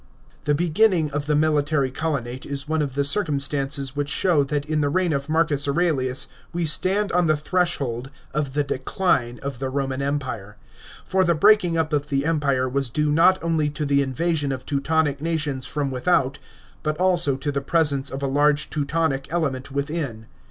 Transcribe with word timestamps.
The 0.45 0.55
beginning 0.55 1.11
of 1.11 1.27
the 1.27 1.35
military 1.35 1.91
colonate 1.91 2.43
is 2.43 2.67
one 2.67 2.81
of 2.81 2.95
the 2.95 3.03
circum 3.03 3.39
550 3.39 3.83
PRINClPATE 3.85 3.85
OF 3.85 3.85
MARCUS 3.85 3.85
AURELIUS. 3.85 3.85
CHAP. 3.85 3.85
xxvm. 3.85 3.85
stances 3.85 3.91
w' 3.91 4.01
ich 4.01 4.09
show 4.09 4.43
that 4.43 4.65
in 4.65 4.81
the 4.81 4.89
reign 4.89 5.13
of 5.13 5.29
Marcus 5.29 5.67
Aurelins 5.67 6.27
we 6.51 6.65
stand 6.65 7.11
ou 7.15 7.21
the 7.27 7.37
threshold 7.37 8.11
of 8.33 8.53
the 8.55 8.63
Decline 8.63 9.39
of 9.43 9.59
the 9.59 9.69
Roman 9.69 10.01
Empire. 10.01 10.57
For 11.05 11.23
the 11.23 11.35
breaking 11.35 11.77
up 11.77 11.93
of 11.93 12.09
the 12.09 12.25
Empire 12.25 12.67
was 12.67 12.89
due 12.89 13.11
not 13.11 13.37
only 13.43 13.69
to 13.69 13.85
the 13.85 14.01
invasion 14.01 14.51
of 14.51 14.65
Teutonic 14.65 15.21
nations 15.21 15.67
from 15.67 15.91
without, 15.91 16.39
but 16.81 16.97
also 16.97 17.35
to 17.35 17.51
the 17.51 17.61
presence 17.61 18.09
of 18.09 18.23
a 18.23 18.27
large 18.27 18.71
Teutonic 18.71 19.27
element, 19.29 19.71
within. 19.71 20.25